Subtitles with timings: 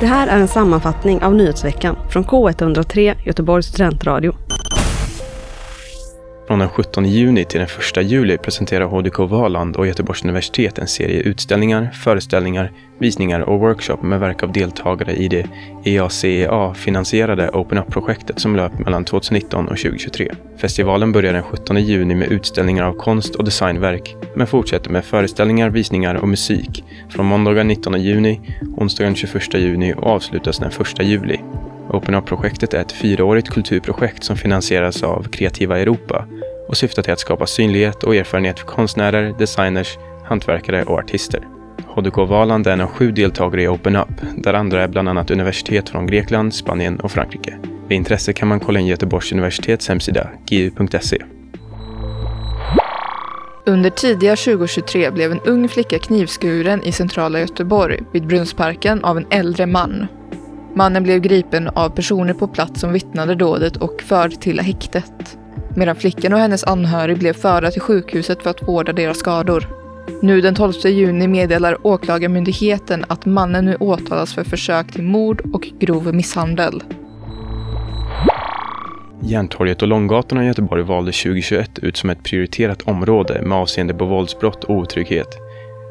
[0.00, 4.34] Det här är en sammanfattning av nyhetsveckan från K103 Göteborgs studentradio.
[6.52, 7.68] Från den 17 juni till den
[8.02, 14.02] 1 juli presenterar HDK Valand och Göteborgs universitet en serie utställningar, föreställningar, visningar och workshop
[14.02, 15.46] med verk av deltagare i det
[15.84, 20.32] EACEA-finansierade Open Up-projektet som löper mellan 2019 och 2023.
[20.56, 25.70] Festivalen börjar den 17 juni med utställningar av konst och designverk, men fortsätter med föreställningar,
[25.70, 28.40] visningar och musik från måndagen 19 juni,
[28.76, 31.38] onsdagen 21 juni och avslutas den 1 juli.
[31.92, 36.26] Open Up-projektet är ett fyraårigt kulturprojekt som finansieras av Kreativa Europa
[36.72, 41.48] och syftar till att skapa synlighet och erfarenhet för konstnärer, designers, hantverkare och artister.
[41.86, 45.30] HDK Valand är en av sju deltagare i Open Up, där andra är bland annat
[45.30, 47.58] universitet från Grekland, Spanien och Frankrike.
[47.88, 51.18] Vid intresse kan man kolla in Göteborgs universitets hemsida, gu.se.
[53.66, 59.26] Under tidiga 2023 blev en ung flicka knivskuren i centrala Göteborg vid Brunnsparken av en
[59.30, 60.06] äldre man.
[60.74, 65.38] Mannen blev gripen av personer på plats som vittnade dådet och förd till häktet.
[65.76, 69.68] Medan flickan och hennes anhörig blev förda till sjukhuset för att vårda deras skador.
[70.22, 75.68] Nu den 12 juni meddelar Åklagarmyndigheten att mannen nu åtalas för försök till mord och
[75.80, 76.82] grov misshandel.
[79.24, 84.04] Järntorget och Långgatorna i Göteborg valde 2021 ut som ett prioriterat område med avseende på
[84.04, 85.28] våldsbrott och otrygghet.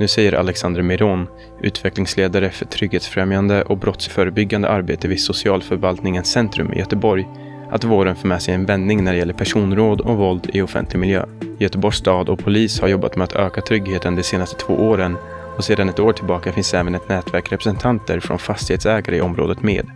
[0.00, 1.26] Nu säger Alexander Miron,
[1.62, 7.26] utvecklingsledare för trygghetsfrämjande och brottsförebyggande arbete vid Socialförvaltningens centrum i Göteborg,
[7.74, 11.00] att våren för med sig en vändning när det gäller personråd och våld i offentlig
[11.00, 11.24] miljö.
[11.58, 15.16] Göteborgs stad och polis har jobbat med att öka tryggheten de senaste två åren
[15.56, 19.90] och sedan ett år tillbaka finns även ett nätverk representanter från fastighetsägare i området med.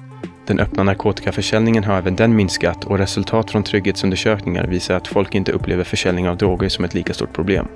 [0.47, 5.53] Den öppna narkotikaförsäljningen har även den minskat och resultat från trygghetsundersökningar visar att folk inte
[5.53, 7.67] upplever försäljning av droger som ett lika stort problem.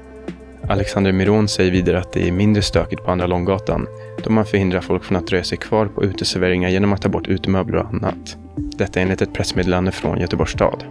[0.69, 3.87] Alexander Miron säger vidare att det är mindre stökigt på Andra Långgatan
[4.25, 7.29] då man förhindrar folk från att dröja sig kvar på uteserveringar genom att ta bort
[7.29, 8.37] utemöbler och annat.
[8.57, 10.85] Detta enligt ett pressmeddelande från Göteborgs stad.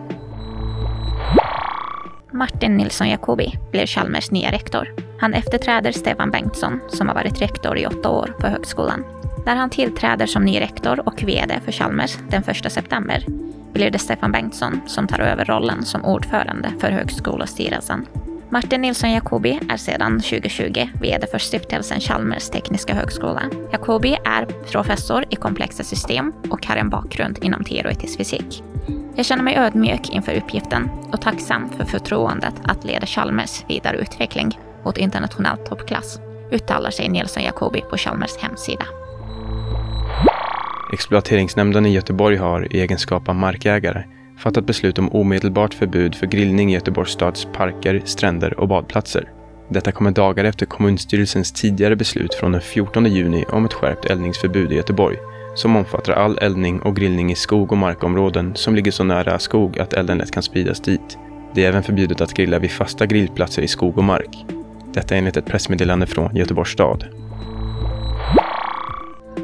[2.31, 4.87] Martin Nilsson Jacobi blir Chalmers nya rektor.
[5.19, 9.03] Han efterträder Stefan Bengtsson som har varit rektor i åtta år på högskolan.
[9.45, 13.25] När han tillträder som ny rektor och VD för Chalmers den 1 september
[13.73, 18.05] blir det Stefan Bengtsson som tar över rollen som ordförande för högskolestyrelsen.
[18.53, 23.41] Martin Nilsson Jacobi är sedan 2020 VD för stiftelsen Chalmers tekniska högskola.
[23.71, 28.63] Jacobi är professor i komplexa system och har en bakgrund inom teoretisk fysik.
[29.15, 34.59] Jag känner mig ödmjuk inför uppgiften och tacksam för förtroendet att leda Chalmers vidare utveckling
[34.85, 36.19] mot internationell toppklass,
[36.51, 38.85] uttalar sig Nilsson Jacobi på Chalmers hemsida.
[40.93, 44.03] Exploateringsnämnden i Göteborg har, i egenskap av markägare,
[44.41, 49.29] fattat beslut om omedelbart förbud för grillning i Göteborgs stads parker, stränder och badplatser.
[49.69, 54.71] Detta kommer dagar efter kommunstyrelsens tidigare beslut från den 14 juni om ett skärpt eldningsförbud
[54.71, 55.17] i Göteborg,
[55.55, 59.79] som omfattar all eldning och grillning i skog och markområden som ligger så nära skog
[59.79, 61.17] att elden lätt kan spridas dit.
[61.53, 64.45] Det är även förbjudet att grilla vid fasta grillplatser i skog och mark.
[64.93, 67.05] Detta enligt ett pressmeddelande från Göteborgs stad.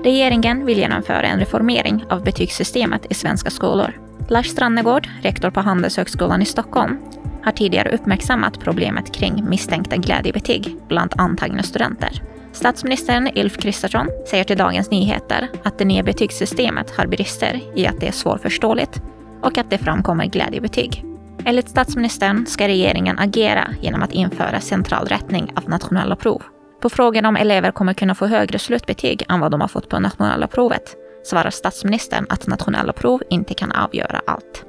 [0.04, 4.07] Regeringen vill genomföra en reformering av betygssystemet i svenska skolor.
[4.30, 6.98] Lars Strannegård, rektor på Handelshögskolan i Stockholm,
[7.44, 12.10] har tidigare uppmärksammat problemet kring misstänkta glädjebetyg bland antagna studenter.
[12.52, 18.00] Statsministern Ulf Kristersson säger till Dagens Nyheter att det nya betygssystemet har brister i att
[18.00, 19.02] det är svårförståeligt
[19.42, 21.04] och att det framkommer glädjebetyg.
[21.46, 26.44] Enligt statsministern ska regeringen agera genom att införa central rättning av nationella prov.
[26.82, 30.00] På frågan om elever kommer kunna få högre slutbetyg än vad de har fått på
[30.00, 30.96] nationella provet
[31.28, 34.66] svarar statsministern att nationella prov inte kan avgöra allt.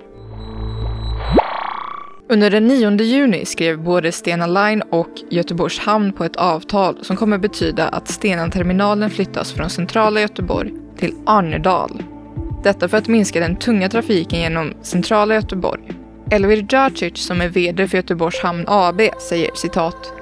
[2.31, 7.17] Under den 9 juni skrev både Stena Line och Göteborgs hamn på ett avtal som
[7.17, 12.03] kommer betyda att Stena-terminalen flyttas från centrala Göteborg till Arnedal.
[12.63, 15.83] Detta för att minska den tunga trafiken genom centrala Göteborg.
[16.31, 20.13] Elvir Djacic som är VD för Göteborgs hamn AB säger citat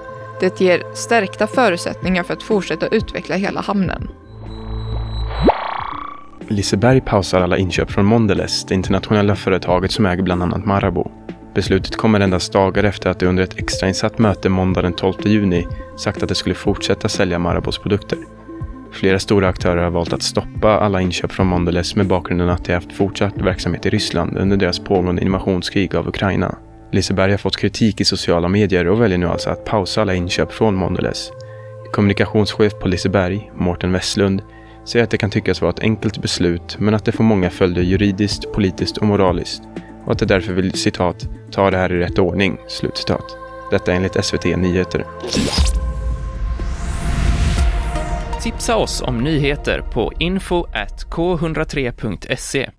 [0.41, 4.09] det ger stärkta förutsättningar för att fortsätta utveckla hela hamnen.
[6.49, 11.11] Liseberg pausar alla inköp från Mondelez, det internationella företaget som äger bland annat Marabou.
[11.55, 15.67] Beslutet kommer endast dagar efter att det under ett extrainsatt möte måndag den 12 juni
[15.99, 18.19] sagt att det skulle fortsätta sälja Marabous produkter.
[18.93, 22.73] Flera stora aktörer har valt att stoppa alla inköp från Mondelez med bakgrunden att de
[22.73, 26.59] haft fortsatt verksamhet i Ryssland under deras pågående invasionskrig av Ukraina.
[26.93, 30.53] Liseberg har fått kritik i sociala medier och väljer nu alltså att pausa alla inköp
[30.53, 31.31] från Mondelez.
[31.93, 34.43] Kommunikationschef på Liseberg, Mårten Westlund,
[34.87, 37.83] säger att det kan tyckas vara ett enkelt beslut men att det får många följder
[37.83, 39.63] juridiskt, politiskt och moraliskt
[40.05, 42.59] och att det därför vill citat ta det här i rätt ordning.
[42.69, 43.37] Slutcitat.
[43.71, 45.05] Detta enligt SVT Nyheter.
[48.47, 50.67] tipsa oss om nyheter på info
[51.11, 52.71] k103.se.